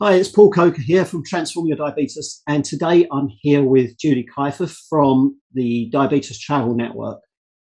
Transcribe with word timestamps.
Hi, 0.00 0.14
it's 0.14 0.28
Paul 0.28 0.52
Coker 0.52 0.80
here 0.80 1.04
from 1.04 1.24
Transform 1.24 1.66
Your 1.66 1.76
Diabetes, 1.76 2.40
and 2.46 2.64
today 2.64 3.08
I'm 3.10 3.26
here 3.40 3.64
with 3.64 3.98
Julie 3.98 4.28
Kiefer 4.32 4.72
from 4.88 5.40
the 5.54 5.90
Diabetes 5.90 6.38
Travel 6.38 6.76
Network. 6.76 7.18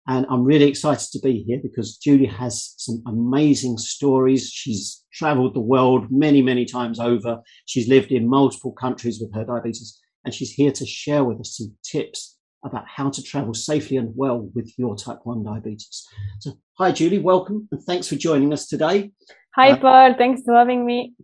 And 0.06 0.26
I'm 0.28 0.44
really 0.44 0.66
excited 0.66 1.08
to 1.12 1.18
be 1.20 1.44
here 1.44 1.58
because 1.62 1.96
Julie 1.96 2.26
has 2.26 2.74
some 2.76 3.02
amazing 3.06 3.78
stories. 3.78 4.50
She's 4.52 5.02
traveled 5.14 5.54
the 5.54 5.60
world 5.60 6.08
many, 6.10 6.42
many 6.42 6.66
times 6.66 7.00
over. 7.00 7.40
She's 7.64 7.88
lived 7.88 8.12
in 8.12 8.28
multiple 8.28 8.72
countries 8.72 9.18
with 9.18 9.34
her 9.34 9.46
diabetes, 9.46 9.98
and 10.26 10.34
she's 10.34 10.50
here 10.50 10.72
to 10.72 10.84
share 10.84 11.24
with 11.24 11.40
us 11.40 11.56
some 11.56 11.74
tips 11.90 12.36
about 12.66 12.84
how 12.86 13.08
to 13.08 13.22
travel 13.22 13.54
safely 13.54 13.96
and 13.96 14.12
well 14.14 14.50
with 14.54 14.70
your 14.76 14.94
type 14.94 15.20
1 15.24 15.42
diabetes. 15.42 16.06
So, 16.40 16.58
hi, 16.78 16.92
Julie, 16.92 17.18
welcome, 17.18 17.66
and 17.72 17.82
thanks 17.84 18.08
for 18.08 18.16
joining 18.16 18.52
us 18.52 18.66
today. 18.66 19.12
Hi, 19.54 19.70
uh, 19.70 19.78
Paul, 19.78 20.14
thanks 20.18 20.42
for 20.44 20.54
having 20.54 20.84
me. 20.84 21.14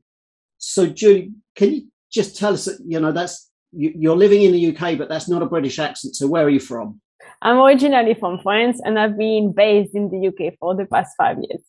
So, 0.65 0.87
Julie, 0.87 1.33
can 1.57 1.75
you 1.75 1.89
just 2.11 2.37
tell 2.37 2.53
us, 2.53 2.69
you 2.87 3.01
know, 3.01 3.11
that's 3.11 3.51
you're 3.73 4.17
living 4.17 4.43
in 4.43 4.53
the 4.53 4.77
UK, 4.77 4.97
but 4.97 5.09
that's 5.09 5.29
not 5.29 5.43
a 5.43 5.47
British 5.47 5.79
accent. 5.79 6.15
So, 6.15 6.29
where 6.29 6.45
are 6.45 6.51
you 6.51 6.61
from? 6.61 7.01
I'm 7.41 7.59
originally 7.59 8.15
from 8.15 8.39
France 8.39 8.81
and 8.85 8.97
I've 8.97 9.19
been 9.19 9.53
based 9.53 9.97
in 9.97 10.09
the 10.09 10.29
UK 10.29 10.55
for 10.61 10.77
the 10.77 10.87
past 10.87 11.15
five 11.19 11.39
years. 11.39 11.63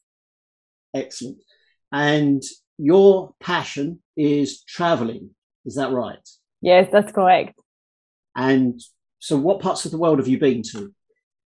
Excellent. 0.94 1.40
And 1.91 2.44
your 2.77 3.34
passion 3.40 4.03
is 4.16 4.64
traveling. 4.64 5.31
Is 5.66 5.75
that 5.75 5.91
right? 5.91 6.30
Yes, 6.62 6.89
that's 6.91 7.12
correct. 7.12 7.58
And 8.36 8.80
so, 9.17 9.38
what 9.38 9.59
parts 9.59 9.86
of 9.86 9.91
the 9.91 9.98
world 9.98 10.20
have 10.20 10.28
you 10.28 10.38
been 10.38 10.62
to? 10.73 10.94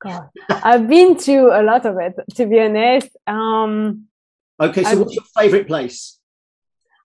God, 0.02 0.28
I've 0.50 0.88
been 0.88 1.16
to 1.18 1.60
a 1.60 1.62
lot 1.62 1.86
of 1.86 1.96
it, 1.98 2.14
to 2.34 2.46
be 2.46 2.58
honest. 2.58 3.08
Um, 3.24 4.06
okay, 4.60 4.82
so 4.82 4.90
I've, 4.90 4.98
what's 4.98 5.14
your 5.14 5.24
favorite 5.38 5.68
place? 5.68 6.15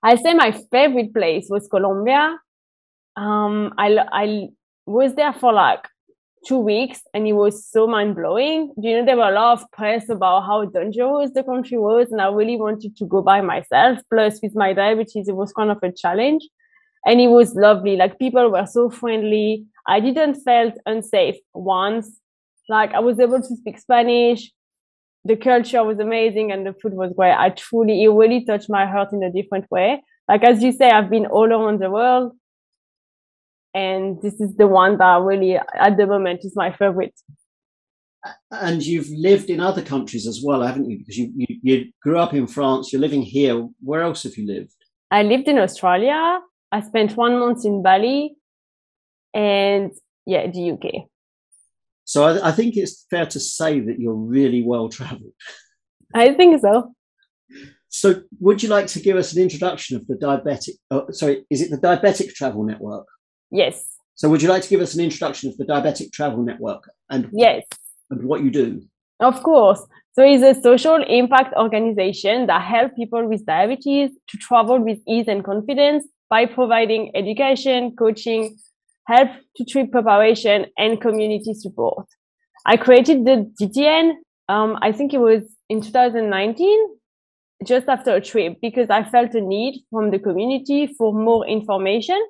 I 0.03 0.15
say 0.15 0.33
my 0.33 0.51
favorite 0.51 1.13
place 1.13 1.47
was 1.49 1.67
Colombia. 1.67 2.37
Um, 3.15 3.73
I 3.77 3.97
I 4.11 4.49
was 4.85 5.13
there 5.15 5.33
for 5.33 5.53
like 5.53 5.87
two 6.47 6.57
weeks, 6.57 7.01
and 7.13 7.27
it 7.27 7.33
was 7.33 7.67
so 7.67 7.87
mind 7.87 8.15
blowing. 8.15 8.73
You 8.77 8.97
know, 8.97 9.05
there 9.05 9.17
were 9.17 9.29
a 9.29 9.31
lot 9.31 9.59
of 9.61 9.71
press 9.71 10.09
about 10.09 10.41
how 10.41 10.65
dangerous 10.65 11.31
the 11.33 11.43
country 11.43 11.77
was, 11.77 12.11
and 12.11 12.21
I 12.21 12.29
really 12.29 12.57
wanted 12.57 12.95
to 12.97 13.05
go 13.05 13.21
by 13.21 13.41
myself. 13.41 13.99
Plus, 14.09 14.39
with 14.41 14.55
my 14.55 14.73
diabetes, 14.73 15.27
it 15.27 15.35
was 15.35 15.53
kind 15.53 15.69
of 15.69 15.77
a 15.83 15.91
challenge, 15.91 16.47
and 17.05 17.21
it 17.21 17.27
was 17.27 17.53
lovely. 17.55 17.95
Like 17.95 18.17
people 18.17 18.49
were 18.49 18.65
so 18.65 18.89
friendly. 18.89 19.65
I 19.87 19.99
didn't 19.99 20.41
felt 20.41 20.73
unsafe 20.85 21.37
once. 21.53 22.19
Like 22.69 22.93
I 22.93 22.99
was 22.99 23.19
able 23.19 23.41
to 23.41 23.55
speak 23.55 23.77
Spanish 23.79 24.51
the 25.23 25.35
culture 25.35 25.83
was 25.83 25.99
amazing 25.99 26.51
and 26.51 26.65
the 26.65 26.73
food 26.73 26.93
was 26.93 27.13
great. 27.15 27.33
I 27.33 27.49
truly, 27.49 28.03
it 28.03 28.09
really 28.09 28.43
touched 28.45 28.69
my 28.69 28.85
heart 28.85 29.13
in 29.13 29.23
a 29.23 29.31
different 29.31 29.69
way. 29.69 30.01
Like 30.27 30.43
as 30.43 30.63
you 30.63 30.71
say, 30.71 30.89
I've 30.89 31.09
been 31.09 31.25
all 31.25 31.51
around 31.51 31.79
the 31.79 31.89
world, 31.89 32.33
and 33.73 34.21
this 34.21 34.39
is 34.39 34.55
the 34.55 34.67
one 34.67 34.97
that 34.97 35.21
really, 35.21 35.55
at 35.55 35.97
the 35.97 36.07
moment, 36.07 36.41
is 36.43 36.55
my 36.55 36.71
favorite. 36.71 37.13
And 38.51 38.85
you've 38.85 39.09
lived 39.09 39.49
in 39.49 39.59
other 39.59 39.81
countries 39.81 40.27
as 40.27 40.41
well, 40.43 40.61
haven't 40.61 40.89
you? 40.89 40.99
Because 40.99 41.17
you, 41.17 41.31
you, 41.35 41.59
you 41.63 41.91
grew 42.01 42.19
up 42.19 42.33
in 42.33 42.47
France. 42.47 42.91
You're 42.91 43.01
living 43.01 43.23
here. 43.23 43.67
Where 43.79 44.01
else 44.01 44.23
have 44.23 44.37
you 44.37 44.45
lived? 44.45 44.75
I 45.09 45.23
lived 45.23 45.47
in 45.47 45.57
Australia. 45.57 46.39
I 46.71 46.81
spent 46.81 47.17
one 47.17 47.39
month 47.39 47.65
in 47.65 47.81
Bali, 47.81 48.35
and 49.33 49.91
yeah, 50.25 50.47
the 50.47 50.71
UK. 50.71 51.10
So 52.11 52.25
I, 52.25 52.49
I 52.49 52.51
think 52.51 52.75
it's 52.75 53.05
fair 53.09 53.25
to 53.25 53.39
say 53.39 53.79
that 53.79 53.97
you're 53.97 54.21
really 54.37 54.61
well 54.61 54.89
traveled. 54.89 55.31
I 56.13 56.33
think 56.33 56.59
so. 56.59 56.93
So, 57.87 58.23
would 58.41 58.61
you 58.61 58.67
like 58.67 58.87
to 58.87 58.99
give 58.99 59.15
us 59.15 59.31
an 59.31 59.41
introduction 59.41 59.95
of 59.95 60.05
the 60.07 60.15
diabetic? 60.15 60.73
Uh, 60.89 61.09
sorry, 61.11 61.45
is 61.49 61.61
it 61.61 61.71
the 61.71 61.77
Diabetic 61.77 62.33
Travel 62.33 62.63
Network? 62.63 63.07
Yes. 63.49 63.95
So, 64.15 64.27
would 64.27 64.41
you 64.41 64.49
like 64.49 64.63
to 64.63 64.67
give 64.67 64.81
us 64.81 64.93
an 64.93 65.01
introduction 65.01 65.49
of 65.49 65.57
the 65.57 65.63
Diabetic 65.63 66.11
Travel 66.11 66.43
Network 66.43 66.83
and 67.09 67.29
yes, 67.31 67.63
and 68.09 68.25
what 68.25 68.43
you 68.43 68.51
do? 68.51 68.81
Of 69.21 69.41
course. 69.41 69.81
So, 70.11 70.21
it's 70.25 70.43
a 70.43 70.61
social 70.61 71.01
impact 71.07 71.53
organization 71.55 72.47
that 72.47 72.61
helps 72.61 72.93
people 72.95 73.25
with 73.25 73.45
diabetes 73.45 74.11
to 74.27 74.37
travel 74.37 74.79
with 74.79 74.99
ease 75.07 75.29
and 75.29 75.45
confidence 75.45 76.05
by 76.29 76.45
providing 76.45 77.15
education, 77.15 77.95
coaching, 77.95 78.57
help 79.07 79.29
to 79.55 79.65
trip 79.65 79.91
preparation, 79.91 80.67
and 80.77 81.01
community 81.01 81.53
support. 81.53 82.07
I 82.65 82.77
created 82.77 83.25
the 83.25 83.51
DTN, 83.59 84.13
um, 84.49 84.77
I 84.81 84.91
think 84.91 85.13
it 85.13 85.19
was 85.19 85.43
in 85.69 85.81
2019, 85.81 86.87
just 87.65 87.87
after 87.87 88.15
a 88.15 88.21
trip, 88.21 88.57
because 88.61 88.89
I 88.89 89.03
felt 89.03 89.33
a 89.33 89.41
need 89.41 89.83
from 89.89 90.11
the 90.11 90.19
community 90.19 90.87
for 90.87 91.13
more 91.13 91.47
information 91.47 92.21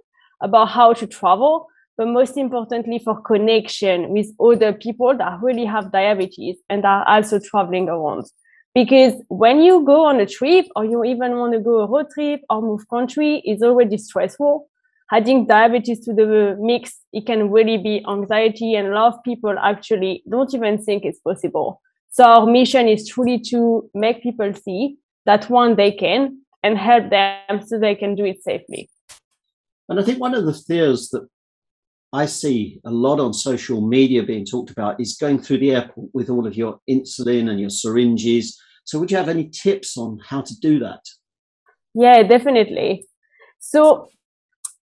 about 0.41 0.69
how 0.69 0.93
to 0.93 1.07
travel, 1.07 1.67
but 1.97 2.07
most 2.07 2.37
importantly 2.37 2.99
for 2.99 3.21
connection 3.21 4.09
with 4.09 4.27
other 4.39 4.73
people 4.73 5.15
that 5.17 5.39
really 5.41 5.65
have 5.65 5.91
diabetes 5.91 6.57
and 6.69 6.85
are 6.85 7.07
also 7.07 7.39
traveling 7.39 7.89
around. 7.89 8.25
Because 8.73 9.13
when 9.27 9.61
you 9.61 9.83
go 9.83 10.05
on 10.05 10.19
a 10.21 10.25
trip 10.25 10.65
or 10.77 10.85
you 10.85 11.03
even 11.03 11.37
want 11.37 11.53
to 11.53 11.59
go 11.59 11.81
a 11.81 11.87
road 11.87 12.07
trip 12.13 12.41
or 12.49 12.61
move 12.61 12.87
country, 12.89 13.41
it's 13.43 13.61
already 13.61 13.97
stressful 13.97 14.69
adding 15.11 15.45
diabetes 15.45 15.99
to 16.05 16.13
the 16.13 16.55
mix, 16.59 16.99
it 17.11 17.25
can 17.25 17.51
really 17.51 17.77
be 17.77 18.03
anxiety 18.09 18.75
and 18.75 18.87
a 18.87 18.93
lot 18.93 19.13
of 19.13 19.23
people 19.23 19.55
actually 19.61 20.23
don't 20.29 20.53
even 20.53 20.77
think 20.77 21.03
it's 21.03 21.19
possible. 21.19 21.81
So 22.09 22.23
our 22.23 22.45
mission 22.45 22.87
is 22.87 23.07
truly 23.07 23.39
to 23.49 23.89
make 23.93 24.23
people 24.23 24.53
see 24.53 24.97
that 25.25 25.49
one 25.49 25.75
they 25.75 25.91
can 25.91 26.41
and 26.63 26.77
help 26.77 27.09
them 27.09 27.65
so 27.65 27.79
they 27.79 27.95
can 27.95 28.15
do 28.15 28.25
it 28.25 28.43
safely. 28.43 28.89
And 29.89 29.99
I 29.99 30.03
think 30.03 30.19
one 30.19 30.35
of 30.35 30.45
the 30.45 30.53
fears 30.53 31.09
that 31.09 31.27
I 32.13 32.25
see 32.25 32.79
a 32.85 32.91
lot 32.91 33.19
on 33.19 33.33
social 33.33 33.81
media 33.81 34.23
being 34.23 34.45
talked 34.45 34.69
about 34.69 34.99
is 34.99 35.15
going 35.15 35.39
through 35.39 35.59
the 35.59 35.71
airport 35.71 36.09
with 36.13 36.29
all 36.29 36.45
of 36.45 36.55
your 36.55 36.79
insulin 36.89 37.49
and 37.49 37.59
your 37.59 37.69
syringes. 37.69 38.59
So 38.83 38.99
would 38.99 39.11
you 39.11 39.17
have 39.17 39.29
any 39.29 39.49
tips 39.49 39.97
on 39.97 40.19
how 40.25 40.41
to 40.41 40.59
do 40.59 40.79
that? 40.79 41.01
Yeah, 41.93 42.23
definitely. 42.23 43.05
So 43.59 44.07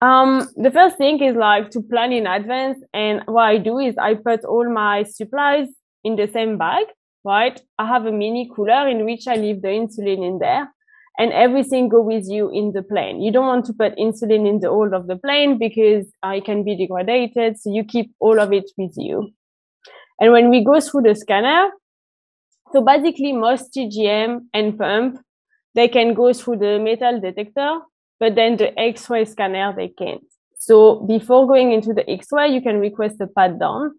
um, 0.01 0.47
the 0.55 0.71
first 0.71 0.97
thing 0.97 1.21
is 1.21 1.35
like 1.35 1.71
to 1.71 1.81
plan 1.81 2.11
in 2.11 2.25
advance. 2.25 2.79
And 2.93 3.21
what 3.25 3.43
I 3.43 3.57
do 3.57 3.79
is 3.79 3.97
I 3.97 4.15
put 4.15 4.45
all 4.45 4.69
my 4.71 5.03
supplies 5.03 5.67
in 6.03 6.15
the 6.15 6.27
same 6.27 6.57
bag, 6.57 6.85
right? 7.25 7.59
I 7.77 7.87
have 7.87 8.05
a 8.05 8.11
mini 8.11 8.49
cooler 8.55 8.87
in 8.87 9.05
which 9.05 9.27
I 9.27 9.35
leave 9.35 9.61
the 9.61 9.67
insulin 9.67 10.25
in 10.25 10.39
there 10.39 10.69
and 11.17 11.33
everything 11.33 11.89
go 11.89 12.01
with 12.01 12.25
you 12.29 12.49
in 12.49 12.71
the 12.71 12.81
plane. 12.81 13.21
You 13.21 13.31
don't 13.31 13.45
want 13.45 13.65
to 13.65 13.73
put 13.73 13.97
insulin 13.97 14.47
in 14.47 14.61
the 14.61 14.69
hold 14.69 14.93
of 14.93 15.07
the 15.07 15.17
plane 15.17 15.57
because 15.57 16.05
uh, 16.23 16.29
it 16.29 16.45
can 16.45 16.63
be 16.63 16.77
degraded. 16.77 17.59
So 17.59 17.73
you 17.73 17.83
keep 17.83 18.13
all 18.21 18.39
of 18.39 18.53
it 18.53 18.71
with 18.77 18.93
you. 18.95 19.29
And 20.21 20.31
when 20.31 20.49
we 20.49 20.63
go 20.63 20.79
through 20.79 21.01
the 21.01 21.15
scanner, 21.15 21.71
so 22.71 22.81
basically 22.81 23.33
most 23.33 23.73
CGM 23.75 24.45
and 24.53 24.77
pump, 24.77 25.19
they 25.75 25.89
can 25.89 26.13
go 26.13 26.31
through 26.31 26.57
the 26.57 26.79
metal 26.79 27.19
detector 27.19 27.79
but 28.19 28.35
then 28.35 28.57
the 28.57 28.77
X-ray 28.79 29.25
scanner, 29.25 29.73
they 29.75 29.89
can't. 29.89 30.23
So 30.57 31.01
before 31.07 31.47
going 31.47 31.71
into 31.71 31.93
the 31.93 32.09
X-ray, 32.09 32.49
you 32.49 32.61
can 32.61 32.79
request 32.79 33.21
a 33.21 33.27
pat 33.27 33.59
down. 33.59 33.97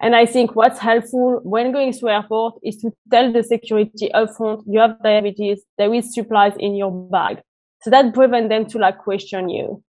And 0.00 0.16
I 0.16 0.26
think 0.26 0.56
what's 0.56 0.78
helpful 0.78 1.40
when 1.44 1.72
going 1.72 1.92
to 1.92 2.08
airport 2.08 2.54
is 2.64 2.78
to 2.78 2.90
tell 3.10 3.32
the 3.32 3.44
security 3.44 4.10
upfront, 4.14 4.62
you 4.66 4.80
have 4.80 5.02
diabetes, 5.02 5.62
there 5.76 5.92
is 5.94 6.14
supplies 6.14 6.54
in 6.58 6.74
your 6.74 6.90
bag. 6.90 7.42
So 7.82 7.90
that 7.90 8.14
prevent 8.14 8.48
them 8.48 8.66
to 8.66 8.78
like 8.78 8.98
question 8.98 9.48
you. 9.50 9.82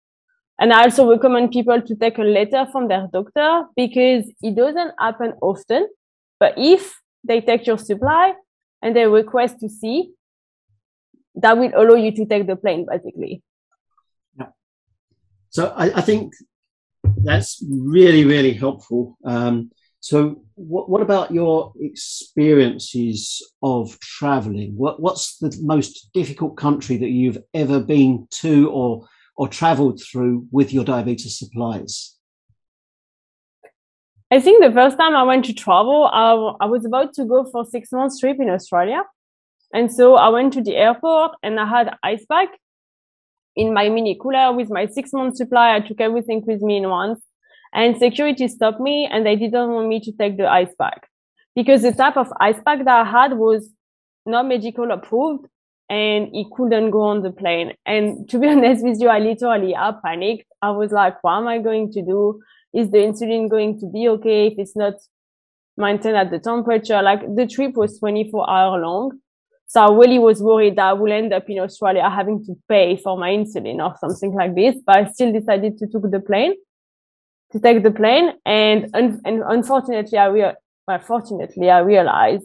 And 0.59 0.71
I 0.71 0.83
also 0.83 1.09
recommend 1.09 1.51
people 1.51 1.81
to 1.81 1.95
take 1.95 2.19
a 2.19 2.23
letter 2.23 2.67
from 2.71 2.87
their 2.87 3.07
doctor 3.11 3.63
because 3.75 4.31
it 4.41 4.55
doesn't 4.55 4.91
happen 4.99 5.33
often. 5.41 5.87
But 6.39 6.53
if 6.57 6.93
they 7.23 7.41
take 7.41 7.65
your 7.65 7.77
supply 7.77 8.33
and 8.81 8.95
they 8.95 9.07
request 9.07 9.59
to 9.61 9.69
see, 9.69 10.11
that 11.35 11.57
will 11.57 11.71
allow 11.75 11.95
you 11.95 12.11
to 12.11 12.25
take 12.25 12.47
the 12.47 12.55
plane 12.55 12.85
basically. 12.87 13.41
So 15.51 15.73
I, 15.75 15.97
I 15.97 16.01
think 16.01 16.33
that's 17.23 17.63
really, 17.69 18.25
really 18.25 18.53
helpful. 18.53 19.17
Um, 19.23 19.71
so, 19.99 20.43
what, 20.55 20.89
what 20.89 21.01
about 21.01 21.31
your 21.31 21.73
experiences 21.79 23.47
of 23.61 23.99
traveling? 23.99 24.73
What, 24.75 24.99
what's 24.99 25.37
the 25.37 25.55
most 25.61 26.09
difficult 26.13 26.57
country 26.57 26.97
that 26.97 27.09
you've 27.09 27.37
ever 27.53 27.79
been 27.79 28.27
to 28.41 28.71
or, 28.71 29.05
or 29.37 29.47
traveled 29.47 30.01
through 30.01 30.47
with 30.51 30.73
your 30.73 30.83
diabetes 30.83 31.37
supplies? 31.37 32.15
I 34.31 34.39
think 34.39 34.63
the 34.63 34.71
first 34.71 34.97
time 34.97 35.15
I 35.15 35.23
went 35.23 35.45
to 35.45 35.53
travel, 35.53 36.05
I, 36.05 36.31
I 36.61 36.65
was 36.65 36.85
about 36.85 37.13
to 37.15 37.25
go 37.25 37.43
for 37.51 37.65
six 37.65 37.91
months 37.91 38.19
trip 38.19 38.37
in 38.39 38.49
Australia. 38.49 39.03
And 39.73 39.91
so 39.91 40.15
I 40.15 40.29
went 40.29 40.53
to 40.53 40.61
the 40.61 40.77
airport 40.77 41.33
and 41.43 41.59
I 41.59 41.65
had 41.65 41.95
ice 42.01 42.25
pack 42.25 42.49
in 43.55 43.73
my 43.73 43.89
mini 43.89 44.17
cooler 44.21 44.53
with 44.53 44.69
my 44.69 44.87
six 44.87 45.13
month 45.13 45.37
supply. 45.37 45.75
I 45.75 45.79
took 45.79 46.01
everything 46.01 46.43
with 46.45 46.61
me 46.61 46.77
in 46.77 46.89
once. 46.89 47.21
And 47.73 47.97
security 47.97 48.47
stopped 48.47 48.81
me 48.81 49.07
and 49.09 49.25
they 49.25 49.35
didn't 49.35 49.71
want 49.71 49.87
me 49.87 50.01
to 50.01 50.11
take 50.11 50.37
the 50.37 50.47
ice 50.47 50.73
pack 50.77 51.07
because 51.55 51.81
the 51.81 51.93
type 51.93 52.17
of 52.17 52.31
ice 52.39 52.59
pack 52.65 52.83
that 52.83 53.07
I 53.07 53.09
had 53.09 53.37
was 53.37 53.69
not 54.25 54.47
medical 54.47 54.91
approved 54.91 55.45
and 55.89 56.29
he 56.31 56.45
couldn't 56.53 56.91
go 56.91 57.01
on 57.01 57.21
the 57.21 57.31
plane. 57.31 57.73
And 57.85 58.29
to 58.29 58.39
be 58.39 58.47
honest 58.49 58.83
with 58.83 58.99
you, 58.99 59.09
I 59.09 59.19
literally 59.19 59.75
I 59.75 59.93
panicked. 60.03 60.45
I 60.61 60.71
was 60.71 60.91
like, 60.91 61.23
what 61.23 61.37
am 61.37 61.47
I 61.47 61.59
going 61.59 61.91
to 61.93 62.01
do? 62.01 62.41
Is 62.73 62.91
the 62.91 62.99
insulin 62.99 63.49
going 63.49 63.79
to 63.79 63.87
be 63.87 64.07
okay 64.09 64.47
if 64.47 64.53
it's 64.57 64.75
not 64.75 64.93
maintained 65.77 66.15
at 66.15 66.31
the 66.31 66.39
temperature? 66.39 67.01
Like 67.01 67.21
the 67.35 67.47
trip 67.47 67.75
was 67.75 67.99
24 67.99 68.49
hour 68.49 68.79
long. 68.79 69.19
So 69.71 69.79
I 69.79 69.89
really 69.89 70.19
was 70.19 70.43
worried 70.43 70.75
that 70.75 70.85
I 70.85 70.91
will 70.91 71.13
end 71.13 71.31
up 71.31 71.49
in 71.49 71.57
Australia 71.59 72.09
having 72.09 72.43
to 72.43 72.57
pay 72.67 72.97
for 72.97 73.17
my 73.17 73.29
insulin 73.29 73.79
or 73.79 73.95
something 74.01 74.33
like 74.33 74.53
this. 74.53 74.75
But 74.85 74.97
I 74.97 75.09
still 75.11 75.31
decided 75.31 75.77
to 75.77 75.87
take 75.87 76.11
the 76.11 76.19
plane, 76.19 76.55
to 77.53 77.59
take 77.61 77.81
the 77.81 77.91
plane. 77.91 78.33
And, 78.45 78.89
and 78.93 79.21
unfortunately, 79.25 80.17
I 80.17 80.25
real, 80.25 80.51
well, 80.85 80.99
fortunately, 80.99 81.69
I 81.69 81.79
realized 81.79 82.43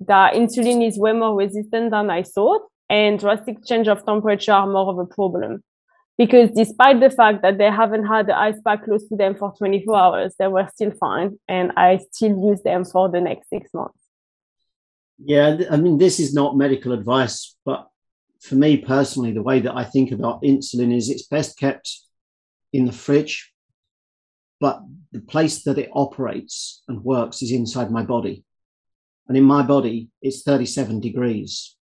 that 0.00 0.34
insulin 0.34 0.86
is 0.86 0.98
way 0.98 1.14
more 1.14 1.34
resistant 1.34 1.90
than 1.90 2.10
I 2.10 2.22
thought, 2.22 2.60
and 2.90 3.18
drastic 3.18 3.64
change 3.64 3.88
of 3.88 4.04
temperature 4.04 4.52
are 4.52 4.66
more 4.66 4.90
of 4.90 4.98
a 4.98 5.06
problem. 5.06 5.64
Because 6.18 6.50
despite 6.50 7.00
the 7.00 7.08
fact 7.08 7.40
that 7.40 7.56
they 7.56 7.70
haven't 7.70 8.04
had 8.04 8.26
the 8.26 8.38
ice 8.38 8.60
pack 8.62 8.84
close 8.84 9.08
to 9.08 9.16
them 9.16 9.36
for 9.36 9.54
24 9.56 9.96
hours, 9.96 10.34
they 10.38 10.48
were 10.48 10.68
still 10.74 10.90
fine, 11.00 11.38
and 11.48 11.72
I 11.78 12.00
still 12.10 12.38
use 12.46 12.60
them 12.60 12.84
for 12.84 13.08
the 13.08 13.22
next 13.22 13.48
six 13.48 13.72
months. 13.72 14.01
Yeah, 15.24 15.58
I 15.70 15.76
mean, 15.76 15.98
this 15.98 16.18
is 16.18 16.34
not 16.34 16.56
medical 16.56 16.92
advice, 16.92 17.56
but 17.64 17.86
for 18.40 18.56
me 18.56 18.78
personally, 18.78 19.32
the 19.32 19.42
way 19.42 19.60
that 19.60 19.76
I 19.76 19.84
think 19.84 20.10
about 20.10 20.42
insulin 20.42 20.94
is 20.94 21.08
it's 21.08 21.28
best 21.28 21.56
kept 21.58 22.00
in 22.72 22.86
the 22.86 22.92
fridge, 22.92 23.52
but 24.60 24.80
the 25.12 25.20
place 25.20 25.62
that 25.64 25.78
it 25.78 25.90
operates 25.92 26.82
and 26.88 27.04
works 27.04 27.42
is 27.42 27.52
inside 27.52 27.90
my 27.90 28.02
body. 28.02 28.44
And 29.28 29.36
in 29.36 29.44
my 29.44 29.62
body, 29.62 30.08
it's 30.20 30.42
37 30.42 31.00
degrees. 31.00 31.76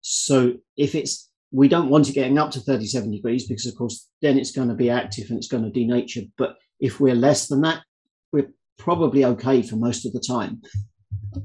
So 0.00 0.54
if 0.76 0.94
it's, 0.94 1.30
we 1.50 1.68
don't 1.68 1.88
want 1.88 2.08
it 2.08 2.14
getting 2.14 2.38
up 2.38 2.52
to 2.52 2.60
37 2.60 3.10
degrees 3.10 3.48
because, 3.48 3.66
of 3.66 3.74
course, 3.74 4.08
then 4.22 4.38
it's 4.38 4.52
going 4.52 4.68
to 4.68 4.74
be 4.74 4.90
active 4.90 5.30
and 5.30 5.38
it's 5.38 5.48
going 5.48 5.64
to 5.64 5.76
denature. 5.76 6.30
But 6.38 6.56
if 6.78 7.00
we're 7.00 7.14
less 7.14 7.48
than 7.48 7.62
that, 7.62 7.82
we're 8.32 8.52
probably 8.78 9.24
okay 9.24 9.62
for 9.62 9.76
most 9.76 10.06
of 10.06 10.12
the 10.12 10.20
time. 10.20 10.62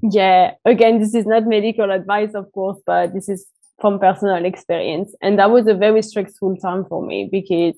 Yeah. 0.02 0.54
Again, 0.66 1.00
this 1.00 1.16
is 1.16 1.26
not 1.26 1.46
medical 1.46 1.92
advice, 1.92 2.34
of 2.34 2.52
course, 2.52 2.80
but 2.86 3.14
this 3.14 3.30
is 3.30 3.46
from 3.80 4.00
personal 4.00 4.46
experience. 4.46 5.14
And 5.22 5.40
that 5.40 5.52
was 5.52 5.68
a 5.68 5.74
very 5.74 6.02
stressful 6.02 6.58
time 6.58 6.86
for 6.86 7.06
me 7.06 7.30
because, 7.32 7.76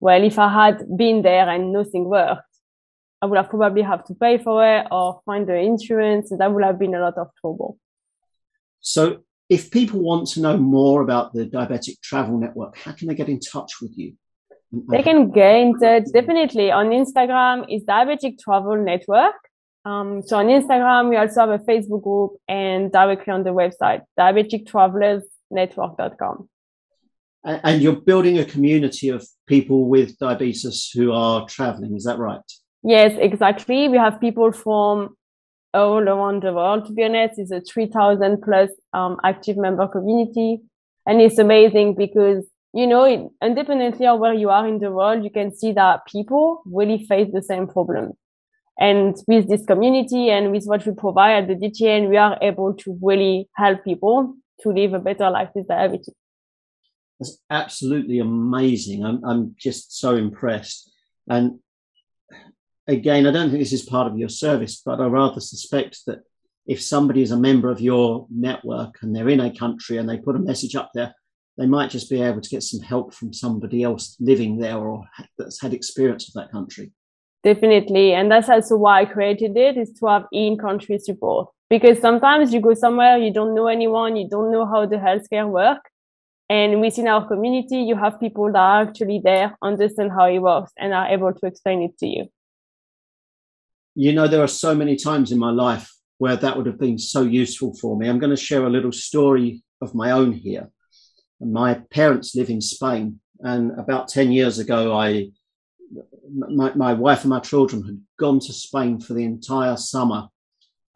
well, 0.00 0.22
if 0.22 0.38
I 0.38 0.48
had 0.52 0.84
been 0.96 1.22
there 1.22 1.48
and 1.48 1.72
nothing 1.72 2.04
worked, 2.04 2.42
I 3.20 3.26
would 3.26 3.36
have 3.36 3.50
probably 3.50 3.82
have 3.82 4.04
to 4.06 4.14
pay 4.14 4.38
for 4.38 4.66
it 4.66 4.86
or 4.90 5.20
find 5.24 5.46
the 5.46 5.56
insurance. 5.56 6.30
And 6.30 6.40
That 6.40 6.52
would 6.52 6.64
have 6.64 6.78
been 6.78 6.94
a 6.94 7.00
lot 7.00 7.16
of 7.16 7.28
trouble. 7.40 7.78
So, 8.80 9.22
if 9.48 9.70
people 9.70 10.00
want 10.00 10.28
to 10.28 10.40
know 10.40 10.56
more 10.56 11.02
about 11.02 11.34
the 11.34 11.46
Diabetic 11.46 12.00
Travel 12.00 12.38
Network, 12.38 12.76
how 12.78 12.92
can 12.92 13.06
they 13.06 13.14
get 13.14 13.28
in 13.28 13.38
touch 13.38 13.80
with 13.80 13.96
you? 13.96 14.14
They 14.90 15.02
can 15.02 15.30
get 15.30 15.56
in 15.56 15.78
touch 15.78 16.04
definitely 16.12 16.70
on 16.70 16.88
Instagram. 16.88 17.66
Is 17.68 17.84
Diabetic 17.84 18.38
Travel 18.38 18.76
Network. 18.76 19.34
Um, 19.84 20.22
so 20.22 20.38
on 20.38 20.46
Instagram, 20.46 21.08
we 21.08 21.16
also 21.16 21.40
have 21.40 21.50
a 21.50 21.58
Facebook 21.58 22.02
group 22.02 22.36
and 22.48 22.92
directly 22.92 23.32
on 23.32 23.42
the 23.42 23.50
website, 23.50 24.02
diabetictravelersnetwork.com. 24.18 26.48
And 27.44 27.82
you're 27.82 28.00
building 28.00 28.38
a 28.38 28.44
community 28.44 29.08
of 29.08 29.26
people 29.48 29.88
with 29.88 30.16
diabetes 30.18 30.88
who 30.94 31.10
are 31.10 31.44
traveling, 31.46 31.96
is 31.96 32.04
that 32.04 32.18
right? 32.18 32.40
Yes, 32.84 33.16
exactly. 33.18 33.88
We 33.88 33.96
have 33.96 34.20
people 34.20 34.52
from 34.52 35.16
all 35.74 36.08
around 36.08 36.44
the 36.44 36.52
world. 36.52 36.86
To 36.86 36.92
be 36.92 37.02
honest, 37.02 37.38
it's 37.38 37.50
a 37.50 37.60
3,000 37.60 38.42
plus 38.42 38.70
um, 38.92 39.16
active 39.24 39.56
member 39.56 39.88
community. 39.88 40.60
And 41.04 41.20
it's 41.20 41.38
amazing 41.38 41.96
because, 41.96 42.44
you 42.72 42.86
know, 42.86 43.32
independently 43.42 44.06
of 44.06 44.20
where 44.20 44.34
you 44.34 44.50
are 44.50 44.68
in 44.68 44.78
the 44.78 44.92
world, 44.92 45.24
you 45.24 45.30
can 45.30 45.52
see 45.52 45.72
that 45.72 46.06
people 46.06 46.62
really 46.64 47.04
face 47.06 47.28
the 47.32 47.42
same 47.42 47.66
problem. 47.66 48.12
And 48.78 49.16
with 49.28 49.48
this 49.48 49.64
community 49.66 50.30
and 50.30 50.50
with 50.50 50.64
what 50.64 50.86
we 50.86 50.92
provide 50.94 51.42
at 51.42 51.48
the 51.48 51.54
DTN, 51.54 52.08
we 52.08 52.16
are 52.16 52.38
able 52.40 52.74
to 52.74 52.98
really 53.02 53.48
help 53.54 53.84
people 53.84 54.34
to 54.60 54.70
live 54.70 54.94
a 54.94 54.98
better 54.98 55.30
life 55.30 55.50
with 55.54 55.68
diabetes. 55.68 56.14
That's 57.20 57.38
absolutely 57.50 58.18
amazing. 58.18 59.04
I'm, 59.04 59.24
I'm 59.24 59.54
just 59.58 59.98
so 59.98 60.16
impressed. 60.16 60.90
And 61.28 61.60
again, 62.86 63.26
I 63.26 63.32
don't 63.32 63.50
think 63.50 63.62
this 63.62 63.72
is 63.72 63.82
part 63.82 64.10
of 64.10 64.18
your 64.18 64.28
service, 64.28 64.82
but 64.84 65.00
I 65.00 65.06
rather 65.06 65.40
suspect 65.40 66.00
that 66.06 66.20
if 66.66 66.80
somebody 66.80 67.22
is 67.22 67.30
a 67.30 67.36
member 67.36 67.70
of 67.70 67.80
your 67.80 68.26
network 68.30 68.96
and 69.02 69.14
they're 69.14 69.28
in 69.28 69.40
a 69.40 69.56
country 69.56 69.98
and 69.98 70.08
they 70.08 70.18
put 70.18 70.36
a 70.36 70.40
message 70.40 70.74
up 70.74 70.90
there, 70.94 71.14
they 71.58 71.66
might 71.66 71.90
just 71.90 72.08
be 72.08 72.22
able 72.22 72.40
to 72.40 72.50
get 72.50 72.62
some 72.62 72.80
help 72.80 73.12
from 73.12 73.32
somebody 73.32 73.82
else 73.82 74.16
living 74.20 74.58
there 74.58 74.78
or 74.78 75.04
that's 75.38 75.60
had 75.60 75.74
experience 75.74 76.28
of 76.28 76.34
that 76.34 76.50
country. 76.50 76.92
Definitely. 77.42 78.12
And 78.12 78.30
that's 78.30 78.48
also 78.48 78.76
why 78.76 79.00
I 79.00 79.04
created 79.04 79.56
it 79.56 79.76
is 79.76 79.92
to 79.98 80.06
have 80.06 80.26
in 80.32 80.58
country 80.58 80.98
support. 80.98 81.48
Because 81.68 81.98
sometimes 82.00 82.52
you 82.52 82.60
go 82.60 82.74
somewhere, 82.74 83.16
you 83.16 83.32
don't 83.32 83.54
know 83.54 83.66
anyone, 83.66 84.16
you 84.16 84.28
don't 84.28 84.52
know 84.52 84.66
how 84.66 84.86
the 84.86 84.96
healthcare 84.96 85.48
work. 85.48 85.80
And 86.48 86.80
within 86.80 87.08
our 87.08 87.26
community, 87.26 87.78
you 87.78 87.96
have 87.96 88.20
people 88.20 88.52
that 88.52 88.58
are 88.58 88.82
actually 88.82 89.20
there, 89.24 89.56
understand 89.62 90.12
how 90.12 90.26
it 90.26 90.38
works, 90.38 90.72
and 90.78 90.92
are 90.92 91.08
able 91.08 91.32
to 91.32 91.46
explain 91.46 91.82
it 91.82 91.96
to 91.98 92.06
you 92.06 92.28
you 93.94 94.12
know, 94.12 94.26
there 94.26 94.42
are 94.42 94.48
so 94.48 94.74
many 94.74 94.96
times 94.96 95.32
in 95.32 95.38
my 95.38 95.50
life 95.50 95.92
where 96.18 96.36
that 96.36 96.56
would 96.56 96.66
have 96.66 96.78
been 96.78 96.98
so 96.98 97.22
useful 97.22 97.74
for 97.74 97.96
me. 97.96 98.08
I'm 98.08 98.18
going 98.18 98.30
to 98.30 98.36
share 98.36 98.64
a 98.64 98.70
little 98.70 98.92
story 98.92 99.62
of 99.80 99.94
my 99.94 100.12
own 100.12 100.32
here. 100.32 100.70
My 101.40 101.74
parents 101.90 102.34
live 102.36 102.48
in 102.48 102.60
Spain, 102.60 103.20
and 103.40 103.72
about 103.78 104.08
10 104.08 104.30
years 104.30 104.58
ago, 104.58 104.96
I, 104.96 105.30
my, 106.30 106.72
my 106.74 106.92
wife 106.94 107.22
and 107.22 107.30
my 107.30 107.40
children 107.40 107.84
had 107.84 108.00
gone 108.18 108.40
to 108.40 108.52
Spain 108.52 109.00
for 109.00 109.14
the 109.14 109.24
entire 109.24 109.76
summer, 109.76 110.28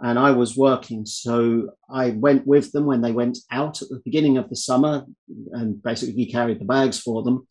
and 0.00 0.18
I 0.18 0.30
was 0.32 0.56
working. 0.56 1.06
So 1.06 1.70
I 1.90 2.10
went 2.10 2.46
with 2.46 2.72
them 2.72 2.86
when 2.86 3.00
they 3.00 3.12
went 3.12 3.38
out 3.50 3.82
at 3.82 3.88
the 3.88 4.02
beginning 4.04 4.38
of 4.38 4.48
the 4.48 4.56
summer 4.56 5.04
and 5.52 5.82
basically 5.82 6.26
carried 6.26 6.60
the 6.60 6.64
bags 6.64 7.00
for 7.00 7.22
them. 7.22 7.46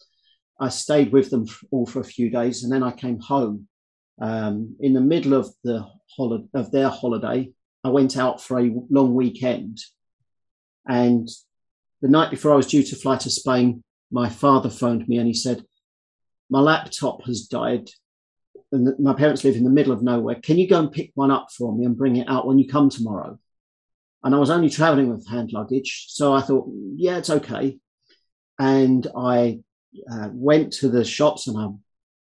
I 0.59 0.69
stayed 0.69 1.12
with 1.12 1.30
them 1.30 1.45
all 1.71 1.86
for 1.86 2.00
a 2.00 2.06
few 2.06 2.30
days, 2.30 2.63
and 2.63 2.71
then 2.71 2.83
I 2.83 2.92
came 2.92 3.19
home 3.19 3.68
um, 4.19 4.75
in 4.80 4.94
the 4.94 5.01
middle 5.01 5.33
of 5.33 5.50
the 5.63 5.86
holiday 6.15 6.48
of 6.53 6.71
their 6.71 6.89
holiday, 6.89 7.51
I 7.83 7.89
went 7.89 8.18
out 8.18 8.41
for 8.41 8.59
a 8.59 8.74
long 8.89 9.13
weekend, 9.13 9.80
and 10.88 11.27
the 12.01 12.07
night 12.07 12.31
before 12.31 12.53
I 12.53 12.56
was 12.56 12.68
due 12.68 12.83
to 12.83 12.95
fly 12.95 13.18
to 13.18 13.30
Spain, 13.30 13.83
my 14.12 14.30
father 14.30 14.69
phoned 14.69 15.07
me 15.07 15.18
and 15.18 15.27
he 15.27 15.33
said, 15.33 15.65
"My 16.50 16.59
laptop 16.59 17.24
has 17.25 17.48
died, 17.48 17.89
and 18.72 18.98
my 19.00 19.13
parents 19.13 19.43
live 19.43 19.55
in 19.55 19.63
the 19.63 19.69
middle 19.69 19.93
of 19.93 20.03
nowhere. 20.03 20.36
Can 20.36 20.58
you 20.58 20.67
go 20.67 20.79
and 20.79 20.91
pick 20.91 21.12
one 21.15 21.31
up 21.31 21.48
for 21.51 21.75
me 21.75 21.86
and 21.86 21.98
bring 21.98 22.17
it 22.17 22.29
out 22.29 22.48
when 22.48 22.60
you 22.60 22.67
come 22.67 22.89
tomorrow?" 22.89 23.39
And 24.24 24.34
I 24.34 24.39
was 24.39 24.50
only 24.50 24.69
traveling 24.69 25.10
with 25.10 25.27
hand 25.27 25.51
luggage, 25.53 26.05
so 26.10 26.34
I 26.34 26.41
thought, 26.41 26.67
"Yeah, 26.96 27.17
it's 27.17 27.29
okay." 27.29 27.79
And 28.60 29.05
I 29.15 29.60
uh, 30.12 30.29
went 30.31 30.74
to 30.74 30.89
the 30.89 31.03
shops 31.03 31.48
and 31.48 31.58
I 31.58 31.67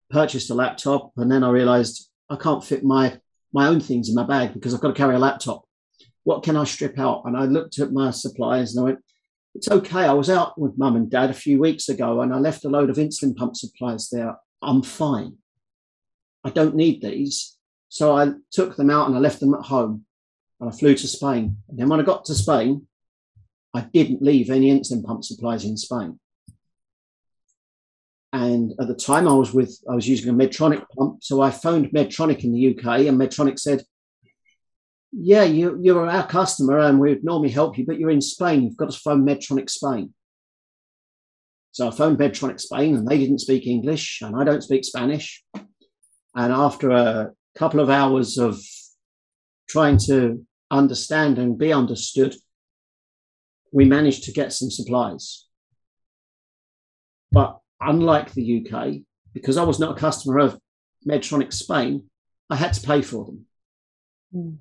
purchased 0.09 0.49
a 0.49 0.55
laptop, 0.55 1.11
and 1.17 1.31
then 1.31 1.43
I 1.43 1.49
realized 1.49 2.09
I 2.29 2.35
can't 2.35 2.63
fit 2.63 2.83
my 2.83 3.19
my 3.53 3.67
own 3.67 3.79
things 3.79 4.09
in 4.09 4.15
my 4.15 4.25
bag 4.25 4.53
because 4.53 4.73
I've 4.73 4.81
got 4.81 4.89
to 4.89 4.93
carry 4.93 5.15
a 5.15 5.19
laptop. 5.19 5.63
What 6.23 6.43
can 6.43 6.55
I 6.55 6.63
strip 6.63 6.97
out? 6.99 7.23
And 7.25 7.35
I 7.35 7.45
looked 7.45 7.79
at 7.79 7.91
my 7.91 8.11
supplies 8.11 8.75
and 8.75 8.81
I 8.81 8.83
went, 8.85 8.99
it's 9.53 9.69
okay. 9.69 10.05
I 10.05 10.13
was 10.13 10.29
out 10.29 10.59
with 10.59 10.77
mum 10.77 10.95
and 10.95 11.09
dad 11.09 11.29
a 11.29 11.33
few 11.33 11.59
weeks 11.59 11.89
ago 11.89 12.21
and 12.21 12.33
I 12.33 12.37
left 12.37 12.65
a 12.65 12.69
load 12.69 12.89
of 12.89 12.97
insulin 12.97 13.35
pump 13.35 13.55
supplies 13.55 14.09
there. 14.09 14.35
I'm 14.61 14.81
fine. 14.81 15.37
I 16.43 16.49
don't 16.49 16.75
need 16.75 17.01
these. 17.01 17.57
So 17.89 18.15
I 18.15 18.31
took 18.51 18.77
them 18.77 18.89
out 18.89 19.07
and 19.07 19.15
I 19.15 19.19
left 19.19 19.39
them 19.39 19.53
at 19.53 19.65
home 19.65 20.05
and 20.59 20.69
I 20.69 20.71
flew 20.71 20.95
to 20.95 21.07
Spain. 21.07 21.57
And 21.67 21.77
then 21.77 21.89
when 21.89 21.99
I 21.99 22.03
got 22.03 22.25
to 22.25 22.35
Spain, 22.35 22.87
I 23.73 23.81
didn't 23.81 24.21
leave 24.21 24.49
any 24.49 24.71
insulin 24.71 25.03
pump 25.03 25.23
supplies 25.23 25.65
in 25.65 25.77
Spain. 25.77 26.19
And 28.33 28.73
at 28.79 28.87
the 28.87 28.95
time, 28.95 29.27
I 29.27 29.33
was 29.33 29.53
with 29.53 29.77
I 29.89 29.95
was 29.95 30.07
using 30.07 30.29
a 30.29 30.33
Medtronic 30.33 30.85
pump, 30.97 31.21
so 31.21 31.41
I 31.41 31.51
phoned 31.51 31.91
Medtronic 31.91 32.45
in 32.45 32.53
the 32.53 32.69
UK, 32.69 33.01
and 33.07 33.19
Medtronic 33.19 33.59
said, 33.59 33.83
"Yeah, 35.11 35.43
you, 35.43 35.79
you're 35.81 36.07
our 36.07 36.27
customer, 36.27 36.79
and 36.79 36.99
we'd 36.99 37.23
normally 37.23 37.49
help 37.49 37.77
you, 37.77 37.85
but 37.85 37.99
you're 37.99 38.09
in 38.09 38.21
Spain. 38.21 38.63
You've 38.63 38.77
got 38.77 38.91
to 38.91 38.99
phone 38.99 39.25
Medtronic 39.25 39.69
Spain." 39.69 40.13
So 41.71 41.87
I 41.87 41.91
phoned 41.91 42.17
Medtronic 42.17 42.59
Spain, 42.59 42.95
and 42.95 43.07
they 43.07 43.17
didn't 43.17 43.39
speak 43.39 43.65
English, 43.65 44.21
and 44.21 44.35
I 44.35 44.43
don't 44.43 44.63
speak 44.63 44.83
Spanish. 44.83 45.43
And 45.53 46.53
after 46.53 46.91
a 46.91 47.31
couple 47.55 47.79
of 47.79 47.89
hours 47.89 48.37
of 48.37 48.59
trying 49.69 49.97
to 49.97 50.45
understand 50.69 51.37
and 51.37 51.57
be 51.57 51.71
understood, 51.71 52.35
we 53.71 53.85
managed 53.85 54.25
to 54.25 54.33
get 54.33 54.53
some 54.53 54.69
supplies. 54.69 55.45
But 57.31 57.59
unlike 57.79 58.33
the 58.33 58.65
UK, 58.65 59.03
because 59.33 59.57
I 59.57 59.63
was 59.63 59.79
not 59.79 59.97
a 59.97 59.99
customer 59.99 60.39
of 60.39 60.59
Medtronic 61.07 61.53
Spain, 61.53 62.09
I 62.49 62.57
had 62.57 62.73
to 62.73 62.85
pay 62.85 63.01
for 63.01 63.25
them. 63.25 63.45
Mm. 64.35 64.57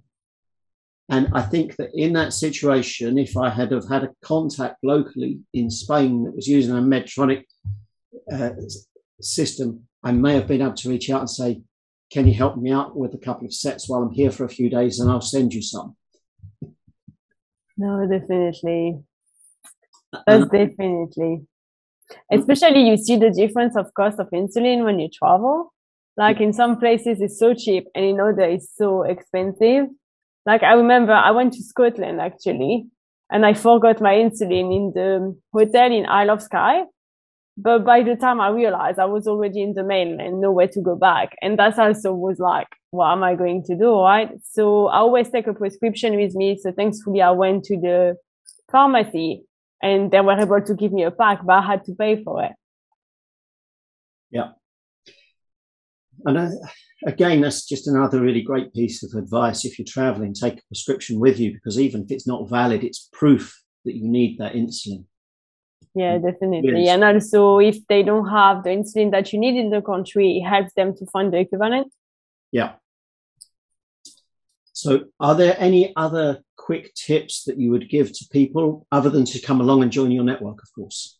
And 1.11 1.29
I 1.33 1.43
think 1.43 1.77
that 1.77 1.91
in 1.93 2.13
that 2.13 2.33
situation, 2.33 3.19
if 3.19 3.37
I 3.37 3.51
had 3.51 3.73
have 3.73 3.89
had 3.89 4.05
a 4.05 4.15
contact 4.23 4.77
locally 4.85 5.41
in 5.53 5.69
Spain 5.69 6.25
that 6.25 6.37
was 6.37 6.47
using 6.47 6.73
a 6.73 6.81
Medtronic 6.81 7.45
uh, 8.33 8.51
system, 9.21 9.87
I 10.05 10.13
may 10.13 10.35
have 10.35 10.47
been 10.47 10.63
able 10.63 10.75
to 10.75 10.89
reach 10.89 11.11
out 11.11 11.21
and 11.21 11.31
say, 11.31 11.63
"Can 12.13 12.29
you 12.29 12.35
help 12.35 12.57
me 12.57 12.71
out 12.71 12.97
with 12.97 13.13
a 13.15 13.19
couple 13.19 13.47
of 13.47 13.53
sets 13.53 13.89
while 13.89 14.03
I'm 14.03 14.13
here 14.13 14.31
for 14.31 14.45
a 14.45 14.49
few 14.49 14.71
days, 14.71 15.01
and 15.01 15.11
I'll 15.11 15.21
send 15.21 15.53
you 15.53 15.63
some." 15.63 15.97
No, 17.77 18.07
definitely. 18.07 19.03
That's 20.27 20.45
definitely. 20.45 21.47
Especially 22.31 22.89
you 22.89 22.97
see 22.97 23.17
the 23.17 23.31
difference 23.31 23.77
of 23.77 23.93
cost 23.95 24.19
of 24.21 24.31
insulin 24.31 24.85
when 24.85 24.99
you 25.01 25.09
travel. 25.09 25.73
Like 26.17 26.41
in 26.41 26.53
some 26.53 26.79
places 26.79 27.21
it's 27.21 27.39
so 27.39 27.55
cheap 27.55 27.87
and 27.95 28.05
in 28.05 28.21
other 28.21 28.43
it's 28.43 28.77
so 28.77 29.03
expensive. 29.03 29.87
Like 30.51 30.65
I 30.65 30.73
remember 30.73 31.13
I 31.13 31.31
went 31.31 31.53
to 31.53 31.63
Scotland 31.63 32.21
actually 32.21 32.89
and 33.31 33.47
I 33.47 33.55
forgot 33.55 34.01
my 34.01 34.15
insulin 34.15 34.75
in 34.79 34.93
the 34.93 35.37
hotel 35.53 35.93
in 35.93 36.07
Isle 36.07 36.31
of 36.31 36.43
Skye. 36.43 36.83
But 37.57 37.85
by 37.85 38.03
the 38.03 38.17
time 38.17 38.41
I 38.41 38.49
realized 38.49 38.99
I 38.99 39.05
was 39.05 39.29
already 39.29 39.63
in 39.63 39.75
the 39.75 39.85
mainland, 39.85 40.41
nowhere 40.41 40.67
to 40.67 40.81
go 40.81 40.97
back. 40.97 41.37
And 41.41 41.57
that 41.61 41.79
also 41.79 42.13
was 42.15 42.41
like, 42.41 42.67
what 42.91 43.13
am 43.13 43.23
I 43.23 43.37
going 43.37 43.63
to 43.67 43.77
do? 43.77 44.01
Right. 44.01 44.31
So 44.43 44.89
I 44.89 44.97
always 44.97 45.31
take 45.31 45.47
a 45.47 45.55
prescription 45.55 46.17
with 46.17 46.35
me. 46.35 46.59
So 46.61 46.73
thankfully 46.73 47.23
I 47.23 47.31
went 47.31 47.63
to 47.67 47.77
the 47.77 48.17
pharmacy 48.73 49.45
and 49.81 50.11
they 50.11 50.21
were 50.21 50.37
able 50.37 50.63
to 50.63 50.75
give 50.75 50.93
me 50.93 51.05
a 51.05 51.13
pack, 51.13 51.47
but 51.47 51.63
I 51.63 51.65
had 51.65 51.85
to 51.85 51.95
pay 51.95 52.25
for 52.25 52.43
it. 52.43 52.53
Yeah. 54.33 54.51
And 56.25 56.39
uh, 56.39 56.49
again, 57.07 57.41
that's 57.41 57.67
just 57.67 57.89
another 57.89 58.21
really 58.21 58.43
great 58.43 58.73
piece 58.73 59.03
of 59.03 59.19
advice. 59.21 59.65
If 59.65 59.79
you're 59.79 59.87
traveling, 59.87 60.35
take 60.35 60.59
a 60.59 60.67
prescription 60.69 61.19
with 61.19 61.39
you 61.39 61.53
because 61.53 61.79
even 61.79 62.03
if 62.03 62.11
it's 62.11 62.27
not 62.27 62.49
valid, 62.49 62.85
it's 62.85 63.09
proof 63.13 63.61
that 63.85 63.97
you 63.97 64.09
need 64.09 64.39
that 64.39 64.55
insulin. 64.55 65.05
Yeah, 65.95 66.19
definitely. 66.19 66.85
Yes. 66.85 66.95
And 66.95 67.05
also, 67.05 67.59
if 67.59 67.85
they 67.89 68.03
don't 68.03 68.29
have 68.29 68.63
the 68.63 68.71
insulin 68.71 69.11
that 69.11 69.33
you 69.33 69.41
need 69.41 69.57
in 69.57 69.71
the 69.71 69.83
country, 69.83 70.39
it 70.39 70.49
helps 70.49 70.73
them 70.75 70.95
to 70.97 71.07
find 71.07 71.33
the 71.33 71.39
equivalent. 71.39 71.93
Yeah. 72.53 72.75
So, 74.73 75.07
are 75.19 75.35
there 75.35 75.57
any 75.59 75.93
other 75.97 76.43
quick 76.57 76.95
tips 76.95 77.45
that 77.45 77.59
you 77.59 77.71
would 77.73 77.89
give 77.89 78.13
to 78.13 78.29
people 78.31 78.87
other 78.93 79.11
than 79.11 79.25
to 79.27 79.41
come 79.41 79.61
along 79.61 79.83
and 79.83 79.91
join 79.91 80.11
your 80.13 80.25
network, 80.25 80.63
of 80.63 80.73
course? 80.75 81.19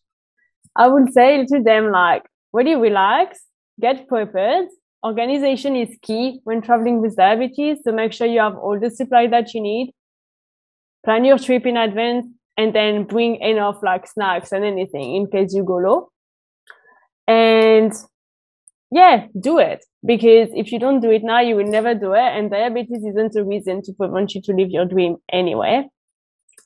I 0.75 0.87
would 0.87 1.11
say 1.11 1.45
to 1.45 1.61
them, 1.61 1.91
like, 1.91 2.23
really 2.53 2.75
relax, 2.75 3.39
get 3.79 4.07
prepared. 4.07 4.67
Organization 5.03 5.75
is 5.75 5.97
key 6.01 6.39
when 6.43 6.61
traveling 6.61 7.01
with 7.01 7.15
diabetes. 7.15 7.79
So 7.83 7.91
make 7.91 8.13
sure 8.13 8.27
you 8.27 8.39
have 8.39 8.55
all 8.57 8.79
the 8.79 8.91
supply 8.91 9.27
that 9.27 9.53
you 9.53 9.61
need. 9.61 9.93
Plan 11.03 11.25
your 11.25 11.39
trip 11.39 11.65
in 11.65 11.77
advance 11.77 12.27
and 12.57 12.75
then 12.75 13.05
bring 13.05 13.37
enough 13.37 13.81
like 13.81 14.05
snacks 14.05 14.51
and 14.51 14.63
anything 14.63 15.15
in 15.15 15.27
case 15.27 15.53
you 15.53 15.63
go 15.63 15.77
low. 15.77 16.09
And 17.27 17.91
yeah, 18.91 19.27
do 19.39 19.57
it 19.57 19.83
because 20.05 20.49
if 20.53 20.71
you 20.71 20.77
don't 20.77 20.99
do 20.99 21.09
it 21.09 21.23
now, 21.23 21.39
you 21.39 21.55
will 21.55 21.67
never 21.67 21.95
do 21.95 22.13
it. 22.13 22.19
And 22.19 22.51
diabetes 22.51 23.03
isn't 23.03 23.35
a 23.35 23.43
reason 23.43 23.81
to 23.83 23.93
prevent 23.93 24.35
you 24.35 24.41
to 24.43 24.53
live 24.53 24.69
your 24.69 24.85
dream 24.85 25.17
anyway. 25.31 25.87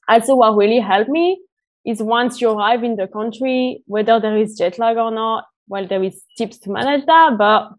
Also, 0.09 0.35
what 0.35 0.57
really 0.57 0.79
helped 0.79 1.09
me 1.09 1.39
is 1.85 2.01
once 2.01 2.41
you 2.41 2.49
arrive 2.49 2.83
in 2.83 2.95
the 2.95 3.07
country, 3.07 3.83
whether 3.85 4.19
there 4.19 4.37
is 4.37 4.57
jet 4.57 4.79
lag 4.79 4.97
or 4.97 5.11
not, 5.11 5.45
well, 5.67 5.87
there 5.87 6.03
is 6.03 6.21
tips 6.37 6.57
to 6.59 6.71
manage 6.71 7.05
that, 7.05 7.37
but 7.37 7.69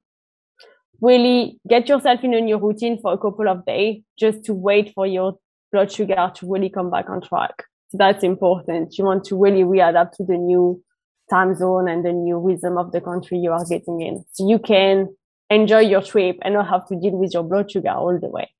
really 1.01 1.59
get 1.69 1.89
yourself 1.89 2.25
in 2.25 2.35
a 2.35 2.41
new 2.41 2.59
routine 2.59 2.99
for 3.01 3.13
a 3.13 3.19
couple 3.19 3.49
of 3.49 3.65
days 3.65 4.03
just 4.19 4.45
to 4.45 4.55
wait 4.55 4.93
for 4.95 5.07
your 5.07 5.39
blood 5.73 5.93
sugar 5.93 6.33
to 6.35 6.53
really 6.53 6.71
come 6.71 6.91
back 6.91 7.09
on 7.11 7.21
track. 7.21 7.65
So 7.89 7.99
that's 7.99 8.25
important. 8.25 8.97
You 8.99 9.05
want 9.05 9.25
to 9.25 9.41
really 9.41 9.63
readapt 9.63 10.13
to 10.13 10.25
the 10.25 10.37
new 10.37 10.83
time 11.31 11.55
zone 11.55 11.89
and 11.89 12.05
the 12.05 12.13
new 12.13 12.39
rhythm 12.39 12.79
of 12.79 12.93
the 12.93 13.01
country 13.01 13.39
you 13.39 13.53
are 13.53 13.65
getting 13.65 14.01
in. 14.01 14.25
So 14.33 14.49
you 14.49 14.59
can 14.59 15.15
enjoy 15.51 15.81
your 15.81 16.03
trip 16.03 16.39
and 16.43 16.55
not 16.55 16.69
have 16.69 16.87
to 16.89 16.99
deal 16.99 17.17
with 17.17 17.35
your 17.35 17.43
blood 17.43 17.71
sugar 17.71 17.91
all 17.91 18.19
the 18.19 18.29
way. 18.29 18.51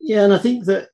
Yeah, 0.00 0.24
and 0.24 0.34
I 0.34 0.38
think 0.38 0.66
that 0.66 0.88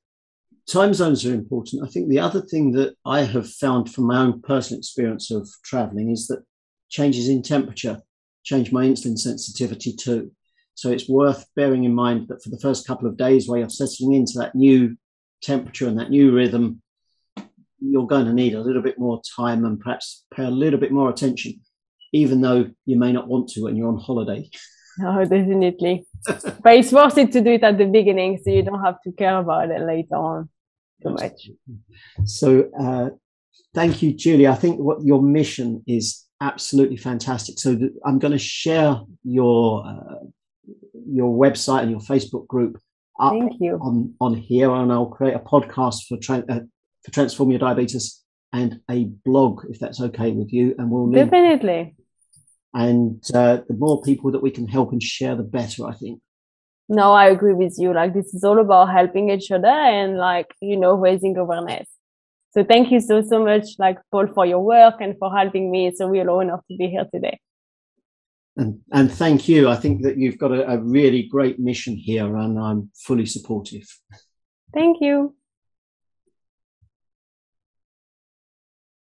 time 0.67 0.93
zones 0.93 1.25
are 1.25 1.33
important. 1.33 1.83
I 1.83 1.87
think 1.87 2.07
the 2.07 2.19
other 2.19 2.41
thing 2.41 2.71
that 2.73 2.95
I 3.05 3.23
have 3.23 3.49
found 3.49 3.91
from 3.91 4.05
my 4.05 4.21
own 4.21 4.41
personal 4.41 4.79
experience 4.79 5.31
of 5.31 5.49
traveling 5.63 6.11
is 6.11 6.27
that 6.27 6.43
changes 6.89 7.27
in 7.27 7.41
temperature 7.41 8.01
change 8.43 8.71
my 8.71 8.85
insulin 8.85 9.17
sensitivity 9.17 9.93
too. 9.93 10.31
So 10.73 10.89
it's 10.89 11.09
worth 11.09 11.45
bearing 11.55 11.83
in 11.83 11.93
mind 11.93 12.27
that 12.29 12.41
for 12.43 12.49
the 12.49 12.59
first 12.59 12.87
couple 12.87 13.07
of 13.07 13.17
days 13.17 13.47
while 13.47 13.59
you're 13.59 13.69
settling 13.69 14.13
into 14.13 14.39
that 14.39 14.55
new 14.55 14.97
temperature 15.41 15.87
and 15.87 15.99
that 15.99 16.09
new 16.09 16.31
rhythm, 16.31 16.81
you're 17.79 18.07
going 18.07 18.25
to 18.25 18.33
need 18.33 18.53
a 18.53 18.61
little 18.61 18.81
bit 18.81 18.99
more 18.99 19.21
time 19.35 19.65
and 19.65 19.79
perhaps 19.79 20.25
pay 20.33 20.45
a 20.45 20.51
little 20.51 20.79
bit 20.79 20.91
more 20.91 21.09
attention, 21.09 21.59
even 22.13 22.41
though 22.41 22.69
you 22.85 22.97
may 22.97 23.11
not 23.11 23.27
want 23.27 23.49
to 23.49 23.63
when 23.63 23.75
you're 23.75 23.89
on 23.89 23.99
holiday. 23.99 24.49
Oh, 25.01 25.23
definitely. 25.23 26.05
but 26.25 26.73
it's 26.75 26.91
worth 26.91 27.17
it 27.17 27.31
to 27.31 27.41
do 27.41 27.51
it 27.51 27.63
at 27.63 27.77
the 27.77 27.85
beginning 27.85 28.37
so 28.43 28.51
you 28.51 28.61
don't 28.61 28.83
have 28.83 29.01
to 29.03 29.11
care 29.13 29.37
about 29.37 29.71
it 29.71 29.81
later 29.81 30.15
on 30.15 30.49
too 31.01 31.11
much. 31.11 31.49
So, 32.25 32.69
uh, 32.77 33.09
thank 33.73 34.01
you, 34.01 34.13
Julie. 34.13 34.47
I 34.47 34.55
think 34.55 34.79
what 34.79 35.01
your 35.03 35.21
mission 35.21 35.81
is 35.87 36.20
absolutely 36.41 36.97
fantastic. 36.97 37.59
So, 37.59 37.75
th- 37.75 37.91
I'm 38.05 38.19
going 38.19 38.33
to 38.33 38.39
share 38.39 38.99
your 39.23 39.85
uh, 39.85 40.25
your 41.07 41.37
website 41.37 41.83
and 41.83 41.91
your 41.91 41.99
Facebook 41.99 42.47
group 42.47 42.77
up 43.19 43.33
Thank 43.33 43.53
you. 43.59 43.79
on 43.81 44.15
on 44.19 44.33
here, 44.35 44.71
and 44.71 44.91
I'll 44.91 45.05
create 45.05 45.35
a 45.35 45.39
podcast 45.39 46.07
for 46.07 46.17
tra- 46.17 46.45
uh, 46.49 46.61
for 47.03 47.11
Transform 47.11 47.51
Your 47.51 47.59
Diabetes 47.59 48.21
and 48.53 48.81
a 48.89 49.05
blog, 49.25 49.65
if 49.69 49.79
that's 49.79 50.01
okay 50.01 50.31
with 50.31 50.51
you. 50.51 50.75
And 50.77 50.89
we'll 50.89 51.11
definitely. 51.11 51.95
And 52.73 53.21
uh, 53.33 53.59
the 53.67 53.73
more 53.73 54.01
people 54.01 54.31
that 54.31 54.41
we 54.41 54.51
can 54.51 54.67
help 54.67 54.91
and 54.91 55.03
share, 55.03 55.35
the 55.35 55.43
better, 55.43 55.85
I 55.85 55.93
think. 55.93 56.21
No, 56.87 57.13
I 57.13 57.27
agree 57.27 57.53
with 57.53 57.75
you. 57.77 57.93
Like 57.93 58.13
this 58.13 58.33
is 58.33 58.43
all 58.43 58.59
about 58.59 58.91
helping 58.91 59.29
each 59.29 59.51
other 59.51 59.67
and 59.67 60.17
like 60.17 60.47
you 60.61 60.77
know 60.77 60.95
raising 60.95 61.37
awareness. 61.37 61.87
So 62.51 62.63
thank 62.63 62.91
you 62.91 62.99
so 62.99 63.21
so 63.21 63.43
much, 63.43 63.65
like 63.79 63.97
Paul, 64.11 64.27
for 64.27 64.45
your 64.45 64.59
work 64.59 64.95
and 64.99 65.15
for 65.17 65.35
helping 65.35 65.71
me. 65.71 65.87
It's 65.87 66.01
a 66.01 66.07
real 66.07 66.29
honor 66.29 66.57
to 66.57 66.77
be 66.77 66.87
here 66.87 67.07
today. 67.13 67.39
And, 68.57 68.81
and 68.91 69.09
thank 69.11 69.47
you. 69.47 69.69
I 69.69 69.75
think 69.75 70.01
that 70.03 70.17
you've 70.17 70.37
got 70.37 70.51
a, 70.51 70.69
a 70.69 70.77
really 70.77 71.23
great 71.23 71.59
mission 71.59 71.95
here, 71.95 72.35
and 72.35 72.59
I'm 72.59 72.91
fully 72.95 73.25
supportive. 73.25 73.87
Thank 74.73 74.97
you. 74.99 75.33